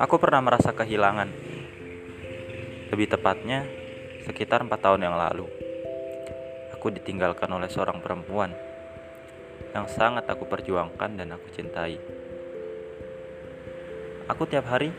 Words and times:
Aku 0.00 0.16
pernah 0.16 0.40
merasa 0.40 0.72
kehilangan. 0.72 1.28
Lebih 2.88 3.12
tepatnya, 3.12 3.68
sekitar 4.24 4.64
empat 4.64 4.80
tahun 4.80 5.04
yang 5.04 5.20
lalu. 5.20 5.44
Aku 6.72 6.88
ditinggalkan 6.88 7.52
oleh 7.52 7.68
seorang 7.68 8.00
perempuan 8.00 8.56
yang 9.76 9.84
sangat 9.84 10.24
aku 10.32 10.48
perjuangkan 10.48 11.12
dan 11.12 11.28
aku 11.36 11.44
cintai. 11.52 12.00
Aku 14.32 14.48
tiap 14.48 14.64
hari 14.64 14.96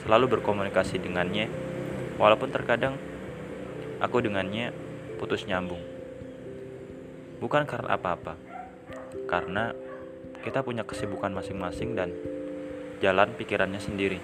selalu 0.00 0.40
berkomunikasi 0.40 1.04
dengannya, 1.04 1.52
walaupun 2.16 2.48
terkadang 2.48 2.96
aku 4.00 4.24
dengannya 4.24 4.72
putus 5.20 5.44
nyambung. 5.44 5.84
Bukan 7.44 7.68
karena 7.68 7.92
apa-apa, 7.92 8.47
karena 9.28 9.76
kita 10.40 10.64
punya 10.64 10.82
kesibukan 10.88 11.28
masing-masing 11.36 11.92
dan 11.92 12.16
jalan 13.04 13.30
pikirannya 13.36 13.78
sendiri. 13.78 14.18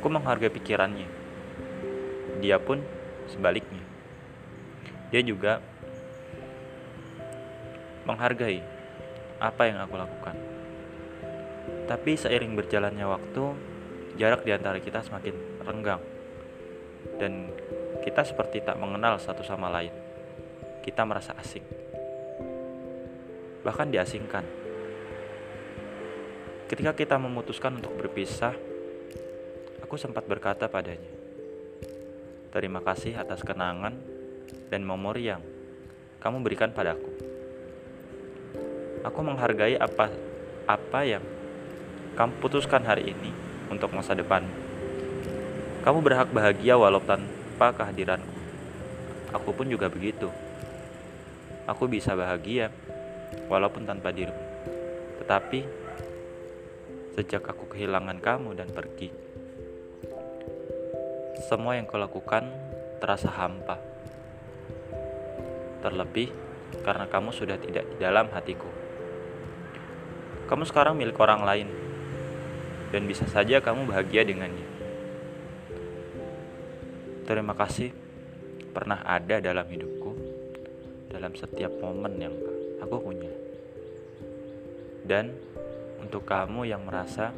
Aku 0.00 0.08
menghargai 0.08 0.48
pikirannya. 0.48 1.06
Dia 2.40 2.56
pun 2.56 2.80
sebaliknya. 3.28 3.84
Dia 5.12 5.20
juga 5.20 5.60
menghargai 8.08 8.64
apa 9.38 9.62
yang 9.68 9.78
aku 9.84 9.94
lakukan. 10.00 10.36
Tapi 11.86 12.16
seiring 12.16 12.56
berjalannya 12.56 13.04
waktu, 13.04 13.44
jarak 14.16 14.42
di 14.48 14.56
antara 14.56 14.80
kita 14.80 15.04
semakin 15.04 15.36
renggang. 15.62 16.02
Dan 17.20 17.52
kita 18.00 18.24
seperti 18.24 18.64
tak 18.64 18.80
mengenal 18.80 19.20
satu 19.20 19.44
sama 19.44 19.68
lain. 19.68 19.92
Kita 20.82 21.04
merasa 21.04 21.36
asing. 21.38 21.81
Bahkan 23.62 23.88
diasingkan. 23.94 24.44
Ketika 26.66 26.92
kita 26.96 27.16
memutuskan 27.20 27.78
untuk 27.78 27.94
berpisah, 27.94 28.54
Aku 29.92 30.00
sempat 30.00 30.24
berkata 30.24 30.72
padanya, 30.72 31.12
"Terima 32.48 32.80
kasih 32.80 33.12
atas 33.12 33.44
kenangan 33.44 33.92
dan 34.72 34.88
memori 34.88 35.28
yang 35.28 35.44
kamu 36.16 36.40
berikan 36.40 36.72
padaku. 36.72 37.12
Aku 39.04 39.20
menghargai 39.20 39.76
apa 39.76 40.08
apa 40.64 41.00
yang 41.04 41.20
kamu 42.16 42.40
putuskan 42.40 42.88
hari 42.88 43.12
ini 43.12 43.36
untuk 43.68 43.92
masa 43.92 44.16
depan. 44.16 44.48
Kamu 45.84 46.00
berhak 46.00 46.32
bahagia 46.32 46.80
walau 46.80 47.04
tanpa 47.04 47.76
kehadiranku. 47.76 48.32
Aku 49.36 49.52
pun 49.52 49.68
juga 49.68 49.92
begitu. 49.92 50.32
Aku 51.68 51.84
bisa 51.84 52.16
bahagia 52.16 52.72
walaupun 53.46 53.84
tanpa 53.84 54.10
dirimu. 54.10 54.44
Tetapi 55.22 55.60
sejak 57.14 57.44
aku 57.44 57.72
kehilangan 57.76 58.18
kamu 58.18 58.56
dan 58.56 58.68
pergi, 58.72 59.12
semua 61.48 61.76
yang 61.76 61.84
kau 61.84 62.00
lakukan 62.00 62.48
terasa 63.02 63.28
hampa. 63.28 63.76
Terlebih 65.82 66.30
karena 66.86 67.04
kamu 67.10 67.34
sudah 67.34 67.58
tidak 67.60 67.84
di 67.92 67.96
dalam 68.00 68.30
hatiku. 68.32 68.70
Kamu 70.48 70.64
sekarang 70.68 70.96
milik 70.96 71.16
orang 71.20 71.42
lain, 71.44 71.68
dan 72.92 73.08
bisa 73.08 73.24
saja 73.24 73.58
kamu 73.64 73.88
bahagia 73.88 74.22
dengannya. 74.22 74.68
Terima 77.24 77.56
kasih 77.56 77.92
pernah 78.72 79.00
ada 79.04 79.40
dalam 79.40 79.64
hidupku, 79.64 80.12
dalam 81.08 81.32
setiap 81.32 81.72
momen 81.80 82.20
yang 82.20 82.36
punya. 82.98 83.32
Dan 85.06 85.32
untuk 86.02 86.26
kamu 86.26 86.66
yang 86.68 86.82
merasa, 86.82 87.30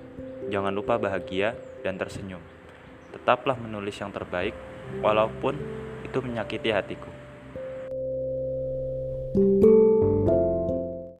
jangan 0.48 0.72
lupa 0.72 0.96
bahagia 0.96 1.54
dan 1.84 2.00
tersenyum 2.00 2.40
tetaplah 3.14 3.54
menulis 3.54 3.94
yang 3.94 4.10
terbaik, 4.10 4.58
walaupun 4.98 5.54
itu 6.02 6.18
menyakiti 6.18 6.74
hatiku. 6.74 7.10
thank 9.34 9.66
you 9.66 9.83